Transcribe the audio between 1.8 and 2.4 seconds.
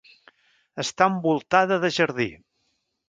de jardí.